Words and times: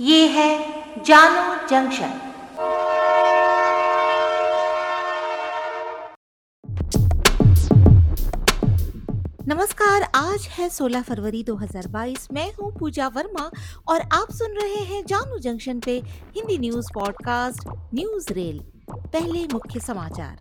ये 0.00 0.26
है 0.26 0.58
जानो 1.04 1.68
जंक्शन। 1.68 2.08
नमस्कार, 9.48 10.02
आज 10.14 10.46
है 10.50 10.68
16 10.68 11.02
फरवरी 11.02 11.44
2022 11.44 12.28
मैं 12.32 12.54
हूँ 12.54 12.72
पूजा 12.78 13.08
वर्मा 13.08 13.50
और 13.88 14.00
आप 14.00 14.30
सुन 14.30 14.52
रहे 14.52 14.84
हैं 14.84 15.06
जानू 15.06 15.38
जंक्शन 15.38 15.80
पे 15.80 16.02
Hindi 16.36 16.58
news 16.58 16.88
podcast, 16.94 17.68
news 17.94 18.32
rail. 18.32 18.58
पहले 18.90 19.46
मुख्य 19.52 19.80
समाचार। 19.80 20.38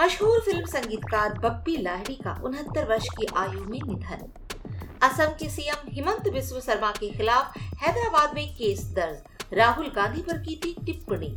मशहूर 0.00 0.40
फ़िल्म 0.40 0.66
संगीतकार 0.66 1.38
बप्पी 1.38 1.76
लाहिड़ी 1.76 2.14
का 2.14 2.40
उनहत्तर 2.44 2.88
वर्ष 2.88 3.06
की 3.08 3.26
आयु 3.36 3.64
में 3.64 3.80
निधन। 3.86 4.41
असम 5.02 5.30
के 5.38 5.48
सीएम 5.48 5.88
हेमंत 5.92 6.28
बिस्व 6.28 6.60
शर्मा 6.60 6.90
के 6.90 7.08
खिलाफ 7.10 7.56
हैदराबाद 7.58 8.34
में 8.34 8.54
केस 8.54 8.84
दर्ज। 8.94 9.54
राहुल 9.54 9.86
गांधी 9.96 10.22
पर 10.22 10.38
की 10.38 10.54
थी 10.56 10.74
टिप्पणी। 10.86 11.28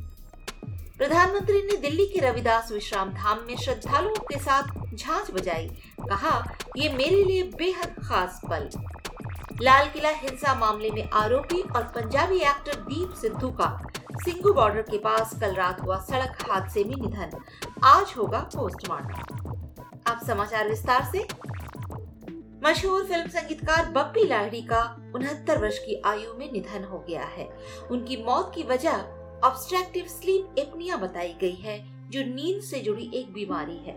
प्रधानमंत्री 0.98 1.62
ने 1.62 1.78
दिल्ली 1.78 2.06
के 2.06 2.20
रविदास 2.20 2.72
विश्राम 2.72 3.14
धाम 3.14 3.40
में 3.48 3.56
श्रद्धालुओं 3.56 4.16
के 4.16 4.40
साथ 4.40 4.96
झांझ 4.96 5.32
बजाई। 5.32 5.68
कहा, 6.02 6.54
ये 6.78 6.90
मेरे 6.90 7.24
लिए 7.24 7.44
बेहद 7.44 7.96
खास 8.04 8.42
पल। 8.50 8.70
लाल 9.62 9.90
किला 9.90 10.10
हिंसा 10.10 10.56
मामले 10.56 10.90
में 10.90 11.10
आरोपी 11.10 11.62
और 11.62 11.84
पंजाबी 11.84 12.38
एक्टर 12.38 12.76
दीप 12.82 13.14
सिद्धू 13.14 13.50
का। 13.52 13.78
सिंगू 14.14 14.54
बॉर्डर 14.54 14.82
के 14.82 14.98
पास 14.98 15.34
कल 15.42 15.56
रात 15.56 15.82
हुआ 15.82 15.98
सड़क 16.00 16.38
हादसे 16.52 16.84
में 16.84 16.96
निधन। 16.96 17.32
आज 17.84 18.14
होगा 18.18 18.40
पोस्टमार्टम। 18.56 19.44
अब 20.12 20.26
समाचार 20.28 20.70
विस्तार 20.70 21.10
से 21.12 21.28
मशहूर 22.66 23.04
फ़िल्म 23.06 23.28
संगीतकार 23.30 23.90
बप्पी 23.92 24.24
लाहिड़ी 24.24 24.62
का 24.62 25.12
उनहत्तर 25.16 25.58
वर्ष 25.58 25.78
की 25.80 26.02
आयु 26.06 26.34
में 26.34 26.52
निधन 26.52 26.84
हो 26.84 27.00
गया 27.00 27.26
है। 27.26 27.48
उनकी 27.92 28.16
मौत 28.18 28.52
की 28.56 28.64
वजह 28.64 29.04
ऑब्स्ट्रक्टिव 29.44 30.06
स्लीप 30.08 30.56
एपनिया 30.60 30.96
बताई 30.96 31.36
गई 31.42 31.56
है, 31.56 31.78
जो 32.10 32.24
नींद 32.24 32.62
से 32.62 32.80
जुड़ी 32.80 33.12
एक 33.14 33.34
बीमारी 33.34 33.78
है। 33.78 33.94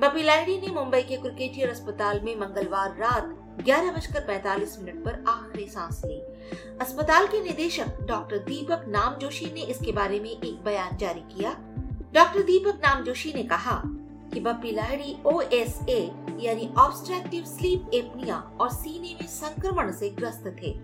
बप्पी 0.00 0.22
लाहिड़ी 0.22 0.58
ने 0.60 0.72
मुंबई 0.74 1.02
के 1.02 1.16
क्रिकेटियर 1.16 1.68
अस्पताल 1.68 2.20
में 2.20 2.34
मंगलवार 2.36 2.96
रात 2.96 3.34
ग्यारह 3.62 3.92
बजकर 3.92 4.20
पैतालीस 4.20 4.78
मिनट 4.78 5.04
पर 5.04 5.24
आखिरी 5.28 5.68
सांस 5.68 6.02
ली। 6.04 6.20
अस्पताल 6.80 7.26
के 7.26 7.40
निदेशक 7.40 8.00
डॉक्टर 8.02 8.38
दीपक 8.38 8.84
नाम 8.88 9.14
जोशी 9.14 9.52
ने 9.54 9.60
इसके 9.60 9.92
बारे 9.92 10.20
में 10.20 10.30
एक 10.30 10.64
बयान 10.64 10.96
जारी 10.96 11.20
किया। 11.20 11.56
डॉक्टर 12.14 12.42
दीपक 12.42 12.80
नाम 12.84 13.04
जोशी 13.04 13.32
ने 13.32 13.42
कहा 13.42 13.82
कि 14.32 14.40
बप्पी 14.40 14.70
लाहिड़ी 14.70 15.16
ओ 15.26 15.40
यानी 16.40 16.68
ऑब्स्ट्रक्टिव 16.78 17.44
स्लीप 17.44 17.90
एपनिया 17.94 18.36
और 18.60 18.70
सीने 18.72 19.14
में 19.14 19.26
संक्रमण 19.28 19.92
से 19.92 20.10
ग्रस्त 20.10 20.54
थे। 20.62 20.76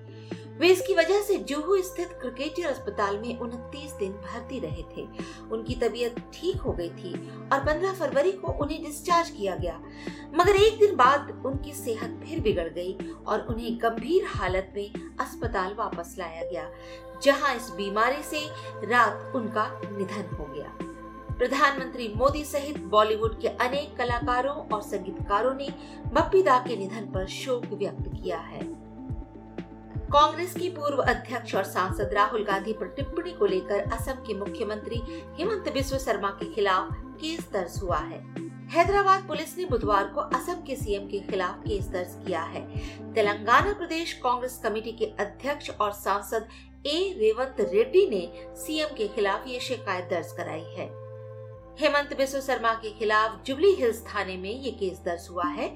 वे 0.59 0.69
इसकी 0.69 0.95
वजह 0.95 1.20
से 1.23 1.37
जुहू 1.41 1.77
स्थित 1.83 2.09
क्रिकेटर 2.20 2.69
अस्पताल 2.69 3.17
में 3.19 3.39
उनतीस 3.39 3.92
दिन 3.92 4.12
भर्ती 4.12 4.59
रहे 4.61 4.83
थे। 4.97 5.06
उनकी 5.53 5.75
तबीयत 5.75 6.19
ठीक 6.34 6.56
हो 6.56 6.72
गई 6.72 6.89
थी 6.91 7.12
और 7.53 7.65
15 7.67 7.92
फरवरी 7.92 8.33
को 8.33 8.53
उन्हें 8.55 8.83
डिस्चार्ज 8.84 9.31
किया 9.31 9.56
गया। 9.56 9.81
मगर 10.34 10.56
एक 10.56 10.78
दिन 10.78 10.97
बाद 10.97 11.42
उनकी 11.47 11.72
सेहत 11.72 12.20
फिर 12.25 12.41
बिगड़ 12.41 12.69
गई 12.69 12.97
और 13.27 13.47
उन्हें 13.50 13.77
गंभीर 13.83 14.25
हालत 14.27 14.72
में 14.77 15.17
अस्पताल 15.20 15.75
वापस 15.78 16.15
लाया 16.19 16.42
गया, 16.42 16.70
जहाँ 17.22 17.55
इस 17.56 17.70
बीमारी 17.77 18.22
से 18.22 18.47
रात 18.87 19.33
उनका 19.37 19.69
निधन 19.83 20.37
हो 20.37 20.45
गया। 20.45 20.77
प्रधानमंत्री 21.38 22.06
मोदी 22.16 22.44
सहित 22.44 22.78
बॉलीवुड 22.80 23.40
के 23.40 23.48
अनेक 23.48 23.96
कलाकारों 23.96 24.54
और 24.68 24.82
संगीतकारों 24.82 25.54
ने 25.54 25.68
बप्पी 26.12 26.42
दा 26.42 26.58
के 26.58 26.76
निधन 26.76 27.10
पर 27.12 27.26
शोक 27.26 27.64
व्यक्त 27.72 28.08
किया 28.12 28.38
है। 28.38 28.62
कांग्रेस 30.12 30.54
की 30.54 30.68
पूर्व 30.68 31.02
अध्यक्ष 31.02 31.54
और 31.54 31.64
सांसद 31.64 32.12
राहुल 32.14 32.44
गांधी 32.44 32.72
पर 32.72 32.86
टिप्पणी 32.86 33.32
को 33.32 33.46
लेकर 33.46 33.92
असम 33.92 34.22
के 34.26 34.34
मुख्यमंत्री 34.34 35.02
हेमंत 35.38 35.72
बिस्व 35.72 35.98
शर्मा 35.98 36.30
के 36.41 36.52
खिलाफ 36.54 36.94
केस 37.20 37.48
दर्ज 37.52 37.80
हुआ 37.82 37.98
है। 37.98 38.22
हैदराबाद 38.70 39.26
पुलिस 39.28 39.59
ने 39.59 39.64
बुधवार 39.64 40.06
को 40.06 40.20
असम 40.20 40.62
के 40.66 40.76
सीएम 40.76 41.09
के 41.09 41.20
खिलाफ 41.20 41.62
केस 41.66 41.88
दर्ज 41.88 42.16
किया 42.26 42.42
है। 42.42 42.66
तेलंगाना 43.14 43.72
प्रदेश 43.72 44.12
कांग्रेस 44.22 44.60
कमेटी 44.64 44.92
के 44.92 45.12
अध्यक्ष 45.20 45.70
और 45.70 45.92
सांसद 45.92 46.48
ए 46.86 47.14
रेवंत 47.19 47.56
रेड्डी 47.72 48.09
ने 48.10 48.28
सीएम 48.56 48.97
के 48.97 49.09
खिलाफ 49.09 49.47
ये 49.47 49.60
शिकायत 49.60 50.10
दर्ज 50.10 50.32
कराई 50.32 50.75
है। 50.76 51.03
हेमंत 51.80 52.16
बिस्व 52.16 52.40
शर्मा 52.40 52.72
के 52.72 52.90
खिलाफ 52.90 53.42
जुबली 53.46 53.70
हिल्स 53.74 54.02
थाने 54.06 54.36
में 54.36 54.50
ये 54.50 54.70
केस 54.70 55.00
दर्ज 55.04 55.26
हुआ 55.30 55.46
है। 55.46 55.68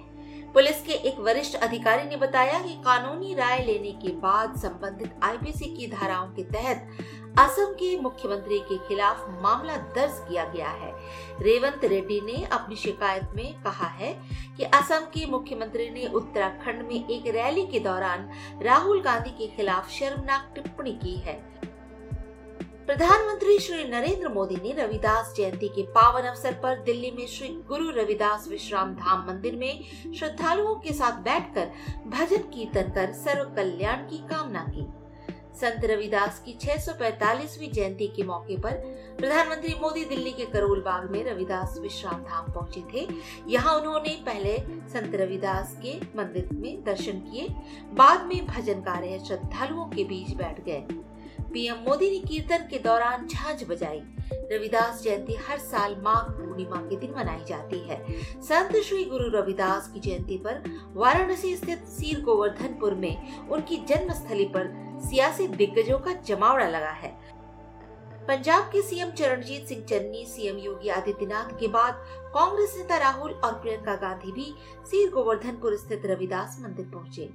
पुलिस 0.54 0.82
के 0.82 0.92
एक 1.09 1.19
वरिष्ठ 1.19 1.56
अधिकारी 1.56 2.09
ने 2.09 2.16
बताया 2.16 2.59
कि 2.59 2.75
कानूनी 2.84 3.34
राय 3.34 3.64
लेने 3.64 3.91
के 4.03 4.12
बाद 4.20 4.56
संबंधित 4.56 5.19
आईपीसी 5.22 5.75
की 5.76 5.86
धाराओं 5.86 6.28
के 6.28 6.42
तहत 6.44 6.86
असम 7.38 7.72
के 7.72 7.97
मुख्यमंत्री 8.00 8.59
के 8.69 8.78
खिलाफ 8.88 9.26
मामला 9.42 9.76
दर्ज 9.97 10.22
किया 10.28 10.44
गया 10.44 10.69
है। 10.69 10.92
रेवंत 11.42 11.84
रेड्डी 11.84 12.20
ने 12.20 12.42
अपनी 12.44 12.76
शिकायत 12.76 13.34
में 13.36 13.62
कहा 13.62 13.88
है 13.98 14.12
कि 14.56 14.65
असम 14.65 15.10
के 15.15 15.26
मुख्यमंत्री 15.26 15.91
ने 15.91 16.06
उत्तराखंड 16.15 16.88
में 16.88 17.09
एक 17.09 17.34
रैली 17.34 17.66
के 17.66 17.80
दौरान 17.80 18.30
राहुल 18.62 19.03
गांधी 19.03 19.30
के 19.30 19.54
खिलाफ 19.56 19.91
शर्मनाक 19.91 20.53
टिप्पणी 20.54 20.92
की 20.94 21.16
है। 21.19 21.58
प्रधानमंत्री 22.88 23.59
श्री 23.59 23.84
नरेंद्र 23.84 24.28
मोदी 24.28 24.54
ने 24.54 24.71
रविदास 24.72 25.32
जयंती 25.37 25.69
के 25.69 25.82
पावन 25.93 26.22
अवसर 26.22 26.53
पर 26.53 26.82
दिल्ली 26.82 27.10
में 27.10 27.26
श्री 27.26 27.49
गुरु 27.69 27.91
रविदास 27.91 28.47
विश्राम 28.49 28.94
धाम 28.94 29.26
मंदिर 29.26 29.56
में 29.56 29.82
श्रद्धालुओं 30.15 30.75
के 30.75 30.93
साथ 30.93 31.19
बैठकर 31.21 31.71
भजन 32.06 32.48
कीर्तन 32.54 32.91
कर 32.91 33.12
सर्व 33.12 33.50
कल्याण 33.56 33.97
की 33.97 34.19
कामना 34.28 34.65
की। 34.69 34.87
संत 35.56 35.84
रविदास 35.84 36.38
की 36.38 36.53
645वीं 36.59 37.71
जयंती 37.72 38.06
के 38.06 38.22
मौके 38.22 38.56
पर 38.56 38.72
प्रधानमंत्री 39.19 39.75
मोदी 39.75 40.04
दिल्ली 40.04 40.32
के 40.32 40.44
करोल 40.44 40.81
बाग 40.81 41.10
में 41.10 41.22
रविदास 41.25 41.77
विश्राम 41.81 42.22
धाम 42.22 42.50
पहुँचे 42.53 42.82
थे। 42.94 43.06
यहाँ 43.48 43.75
उन्होंने 43.75 44.16
पहले 44.27 44.56
संत 44.88 45.15
रविदास 45.15 45.77
के 45.84 45.94
मंदिर 46.16 46.48
में 46.53 46.84
दर्शन 46.84 47.21
किए, 47.21 47.48
बाद 47.93 48.27
में 48.27 48.47
भजन 48.47 48.81
कार्य 48.81 49.22
श्रद्धालुओं 49.28 49.87
के 49.87 50.04
बीच 50.04 50.34
बैठ 50.37 50.65
गए। 50.65 50.87
पीएम 51.53 51.76
मोदी 51.88 52.10
ने 52.10 52.19
कीर्तन 52.19 52.66
के 52.70 52.78
दौरान 52.78 53.26
झांझ 53.26 53.62
बजाई। 53.64 54.00
रविदास 54.53 55.03
जयंती 55.03 55.34
हर 55.48 55.59
साल 55.59 55.97
माघ 55.98 56.31
पूर्णिमा 56.31 56.76
के 56.76 56.97
दिन 56.97 57.14
मनाई 57.16 57.44
जाती 57.44 57.78
है। 57.78 58.03
संत 58.42 58.76
श्री 58.76 59.04
गुरु 59.04 59.28
रविदास 59.31 59.88
की 59.88 60.00
जयंती 60.00 60.38
पर 60.38 60.62
वाराणसी 60.94 61.56
स्थित 61.56 61.84
सीर 61.88 62.20
गोवर्धनपुर 62.20 62.94
में 62.94 63.48
उनकी 63.48 63.76
जन्मस्थली 63.88 64.44
पर 64.44 64.70
सियासी 65.09 65.48
दिग्गजों 65.48 65.98
का 65.98 66.12
जमावड़ा 66.12 66.69
लगा 66.69 66.91
है। 66.91 67.16
पंजाब 68.28 68.65
के 68.65 68.81
सीएम 68.83 69.11
चरणजीत 69.11 69.69
सिंह, 69.69 69.84
चन्नी 69.84 70.25
सीएम 70.27 70.56
योगी 70.59 70.89
आदित्यनाथ 70.89 71.53
के 71.61 71.69
बाद 71.69 72.03
कांग्रेस 72.34 72.75
नेता 72.78 72.97
राहुल 72.99 73.33
और 73.34 73.53
प्रियंका 73.53 73.94
गांधी 73.97 74.33
भी 74.33 74.44
सीर 74.91 75.11
गोवर्धनपुर 75.11 75.77
स्थित 75.77 76.03
रविदास 76.06 76.59
मंदिर 76.61 76.87
पहुँचे। 76.87 77.28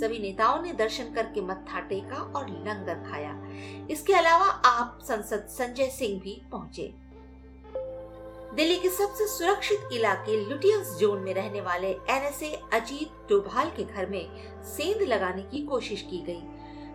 सभी 0.00 0.18
नेताओं 0.18 0.62
ने 0.62 0.72
दर्शन 0.72 1.12
करके 1.14 1.40
मत्था 1.40 1.80
टेका 1.80 2.22
और 2.36 2.48
लंगर 2.48 3.08
खाया। 3.10 3.38
इसके 3.90 4.14
अलावा 4.14 4.46
आप 4.46 4.98
संसद 5.02 5.46
संजय 5.50 5.90
सिंह 5.90 6.20
भी 6.20 6.40
पहुँचे। 6.52 6.92
दिल्ली 8.56 8.76
के 8.76 8.88
सबसे 8.90 9.26
सुरक्षित 9.28 9.88
इलाके 9.92 10.44
लुटियंस 10.44 10.96
जोन 11.00 11.20
में 11.20 11.34
रहने 11.34 11.60
वाले 11.60 11.90
एनएसए 12.10 12.54
अजीत 12.72 13.28
डोभाल 13.28 13.70
के 13.76 13.84
घर 13.84 14.10
में 14.10 14.24
सेंध 14.76 15.08
लगाने 15.08 15.42
की 15.42 15.66
कोशिश 15.66 16.02
की 16.02 16.24
गई। 16.26 16.42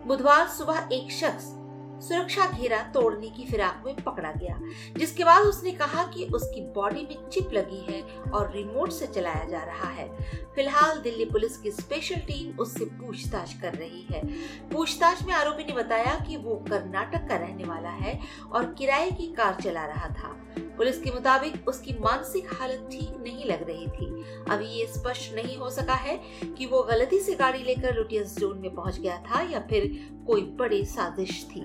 बुधवार 0.06 0.48
सुबह 0.48 0.88
एक 0.92 1.12
शख्स 1.12 1.54
सुरक्षा 2.00 2.46
घेरा 2.50 2.78
तोड़ने 2.94 3.28
की 3.28 3.44
फिराक 3.44 3.82
में 3.86 3.96
पकड़ा 3.96 4.32
गया, 4.32 4.58
जिसके 4.96 5.24
बाद 5.24 5.42
उसने 5.42 5.70
कहा 5.72 6.02
कि 6.04 6.24
उसकी 6.24 6.60
बॉडी 6.74 7.02
में 7.02 7.28
चिप 7.28 7.52
लगी 7.52 7.84
है 7.88 8.02
और 8.30 8.52
रिमोट 8.54 8.92
से 8.92 9.06
चलाया 9.06 9.44
जा 9.44 9.62
रहा 9.64 9.88
है। 9.90 10.08
फ़िलहाल 10.54 10.98
दिल्ली 10.98 11.24
पुलिस 11.24 11.56
की 11.56 11.70
स्पेशल 11.70 12.20
टीम 12.26 12.58
उससे 12.58 12.84
पूछताछ 12.84 13.52
कर 13.52 13.74
रही 13.74 14.06
है। 14.10 14.24
पूछताछ 14.70 15.22
में 15.22 15.32
आरोपी 15.34 15.64
ने 15.64 15.72
बताया 15.72 16.14
कि 16.18 16.36
वो 16.36 16.54
कर्नाटक 16.70 17.28
का 17.28 17.36
रहने 17.36 17.64
वाला 17.64 17.90
है 17.90 18.18
और 18.52 18.74
किराए 18.74 19.10
की 19.10 19.32
कार 19.32 19.60
चला 19.62 19.86
रहा 19.86 20.08
था। 20.08 20.36
पुलिस 20.76 21.00
के 21.02 21.10
मुताबिक 21.10 21.68
उसकी 21.68 21.92
मानसिक 22.00 22.52
हालत 22.54 22.88
ठीक 22.92 23.16
नहीं 23.22 23.44
लग 23.44 23.66
रही 23.68 23.86
थी। 23.86 24.06
अभी 24.50 24.66
ये 24.68 24.86
स्पष्ट 24.86 25.34
नहीं 25.34 25.56
हो 25.56 25.70
सका 25.70 25.94
है 25.94 26.16
कि 26.58 26.66
वो 26.66 26.82
गलती 26.82 27.18
से 27.20 27.34
गाड़ी 27.34 27.62
लेकर 27.62 27.94
लुटियंस 27.94 28.36
जोन 28.38 28.58
में 28.58 28.74
पहुँच 28.74 28.98
गया 28.98 29.16
था 29.18 29.40
या 29.42 29.60
फिर 29.60 29.86
कोई 30.26 30.42
बड़ी 30.58 30.84
साजिश 30.84 31.44
थी। 31.44 31.64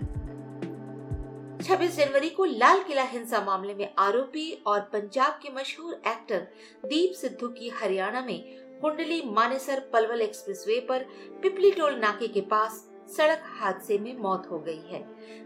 26 1.61 1.95
जनवरी 1.95 2.29
को 2.29 2.45
लाल 2.45 2.81
किला 2.83 3.03
हिंसा 3.03 3.41
मामले 3.45 3.73
में 3.73 3.93
आरोपी 3.99 4.51
और 4.67 4.79
पंजाब 4.93 5.39
के 5.43 5.49
मशहूर 5.53 6.01
एक्टर 6.07 6.47
दीप 6.85 7.11
सिद्धू 7.11 7.47
की 7.47 7.69
हरियाणा 7.69 8.21
में 8.21 8.39
कुंडली 8.81 9.21
मानेसर 9.25 9.79
पलवल 9.93 10.21
एक्सप्रेसवे 10.21 10.79
पर 10.79 11.05
पिपली 11.41 11.71
टोल 11.71 11.99
नाके 11.99 12.27
के 12.27 12.41
पास 12.41 12.87
सड़क 13.17 13.43
हादसे 13.59 13.97
में 13.97 14.17
मौत 14.17 14.47
हो 14.51 14.59
गई 14.59 14.81
है। 14.89 15.01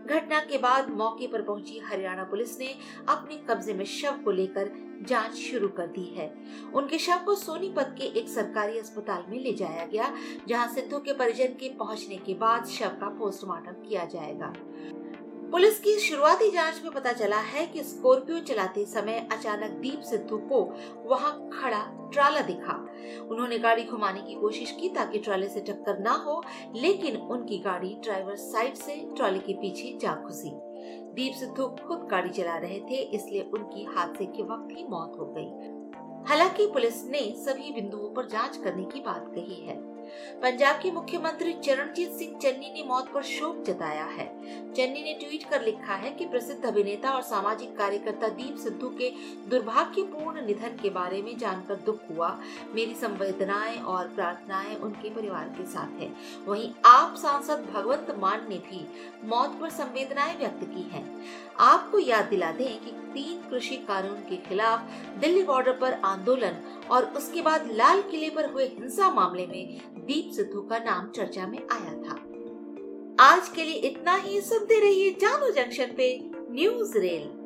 घटना 0.05 0.39
के 0.39 0.57
बाद 0.57 0.89
मौके 0.89 1.27
पर 1.27 1.41
पहुँची 1.41 1.79
हरियाणा 1.79 2.23
पुलिस 2.23 2.59
ने 2.59 2.75
अपने 3.09 3.37
कब्जे 3.49 3.73
में 3.73 3.85
शव 3.85 4.21
को 4.25 4.31
लेकर 4.31 4.71
जाँच 5.01 5.33
शुरू 5.35 5.67
कर 5.67 5.87
दी 5.87 6.05
है। 6.17 6.27
उनके 6.75 6.97
शव 6.97 7.23
को 7.25 7.35
सोनीपत 7.35 7.95
के 7.97 8.19
एक 8.19 8.29
सरकारी 8.29 8.79
अस्पताल 8.79 9.23
में 9.29 9.39
ले 9.39 9.53
जाया 9.53 9.85
गया, 9.85 10.13
जहाँ 10.47 10.67
सिद्धू 10.67 10.99
के 10.99 11.13
परिजन 11.13 11.57
के 11.59 11.69
पहुँचने 11.69 12.17
के 12.17 12.33
बाद 12.33 12.65
शव 12.67 12.97
का 13.01 13.09
पोस्टमार्टम 13.19 13.87
किया 13.87 14.05
जाएगा। 14.05 14.53
पुलिस 15.55 15.77
की 15.79 15.91
शुरुआती 15.99 16.49
जाँच 16.51 16.81
में 16.83 16.91
पता 16.91 17.11
चला 17.13 17.37
है 17.39 17.65
कि 17.65 17.83
स्कॉर्पियो 17.83 18.39
चलाते 18.39 18.83
समय 18.85 19.27
अचानक 19.31 19.77
दीप 19.81 20.01
सिद्धू 20.01 20.37
को 20.37 20.59
वहाँ 21.05 21.31
खड़ा 21.53 21.79
ट्राला 22.13 22.41
दिखा। 22.41 22.73
उन्होंने 23.31 23.59
गाड़ी 23.59 23.83
घुमाने 23.83 24.21
की 24.21 24.35
कोशिश 24.35 24.71
की 24.71 24.89
ताकि 24.89 25.19
ट्राले 25.19 25.47
से 25.49 25.59
टक्कर 25.59 25.99
ना 25.99 26.13
हो, 26.25 26.43
लेकिन 26.75 27.17
उनकी 27.17 27.57
गाड़ी 27.57 27.95
ड्राइवर 28.03 28.35
साइड 28.35 28.75
से 28.75 28.95
ट्राले 29.15 29.39
के 29.39 29.53
पीछे 29.53 29.97
जा 30.01 30.15
घुसी। 30.15 30.51
दीप 31.13 31.33
सिद्धू 31.33 31.67
खुद 31.87 32.07
गाड़ी 32.11 32.29
चला 32.29 32.57
रहे 32.57 32.79
थे, 32.79 32.95
इसलिए 32.95 33.49
उनकी 33.53 33.83
हादसे 33.95 34.25
के 34.25 34.43
वक्त 34.43 34.77
ही 34.77 34.85
मौत 34.89 35.17
हो 35.19 35.33
गई। 35.37 35.84
हालाँकि 36.27 36.65
पुलिस 36.65 37.03
ने 37.05 37.19
सभी 37.37 37.71
बिंदुओं 37.71 38.13
पर 38.13 38.27
जाँच 38.27 38.57
करने 38.57 38.83
की 38.83 38.99
बात 38.99 39.31
कही 39.35 39.61
है। 39.65 39.83
पंजाब 40.41 40.75
के 40.75 40.91
मुख्यमंत्री 40.91 41.53
चरणजीत 41.53 42.11
सिंह 42.11 42.37
चन्नी 42.39 42.71
ने 42.73 42.83
मौत 42.87 43.07
पर 43.13 43.23
शोक 43.23 43.63
जताया 43.63 44.03
है। 44.05 44.25
चन्नी 44.73 45.03
ने 45.03 45.13
ट्वीट 45.13 45.43
कर 45.49 45.61
लिखा 45.61 45.93
है 45.93 46.11
कि 46.11 46.25
प्रसिद्ध 46.25 46.65
अभिनेता 46.65 47.11
और 47.11 47.21
सामाजिक 47.21 47.75
कार्यकर्ता 47.77 48.27
दीप 48.27 48.57
सिद्धू 48.57 48.89
के 48.89 49.09
दुर्भाग्यपूर्ण 49.49 50.45
निधन 50.45 50.77
के 50.81 50.89
बारे 50.89 51.21
में 51.21 51.37
जानकर 51.37 51.75
दुख 51.75 52.01
हुआ। 52.09 52.29
मेरी 52.75 52.93
संवेदनाएँ 52.93 53.77
और 53.77 54.07
प्रार्थनाएँ 54.07 54.75
उनके 54.75 55.09
परिवार 55.09 55.47
के 55.47 55.65
साथ 55.65 56.01
है। 56.01 56.11
वहीं 56.47 56.69
आप 56.85 57.15
सांसद 57.15 57.65
भगवंत 57.73 58.15
मान 58.19 58.45
ने 58.49 58.57
भी 58.69 58.85
मौत 59.25 59.57
पर 59.61 59.69
संवेदनाएँ 59.69 60.37
व्यक्त 60.37 60.63
की 60.65 60.89
है। 60.91 61.03
आपको 61.59 61.99
याद 61.99 62.25
दिला 62.25 62.51
दें 62.51 62.79
कि 62.79 62.91
तीन 63.13 63.49
कृषि 63.49 63.75
कानून 63.77 64.17
के 64.29 64.37
खिलाफ 64.37 64.89
दिल्ली 65.19 65.43
बॉर्डर 65.43 65.73
पर 65.73 65.93
आंदोलन 66.15 66.61
और 66.91 67.05
उसके 67.17 67.41
बाद 67.41 67.69
लाल 67.71 68.01
किले 68.01 68.29
पर 68.29 68.51
हुए 68.51 68.65
हिंसा 68.67 69.09
मामले 69.09 69.47
में 69.47 69.77
दीप 70.05 70.31
सिद्धू 70.35 70.61
का 70.61 70.77
नाम 70.79 71.09
चर्चा 71.09 71.47
में 71.47 71.59
आया 71.71 71.93
था। 72.03 72.21
आज 73.19 73.49
के 73.49 73.63
लिए 73.63 73.73
इतना 73.73 74.15
ही। 74.15 74.41
सुनते 74.41 74.79
रहिए 74.79 75.11
जानू 75.11 75.51
जंक्शन 75.51 75.93
पे 75.97 76.07
न्यूज़ 76.51 76.97
रेल। 76.97 77.44